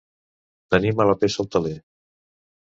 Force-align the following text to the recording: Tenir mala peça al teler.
Tenir 0.75 0.93
mala 1.01 1.15
peça 1.25 1.45
al 1.45 1.51
teler. 1.57 1.75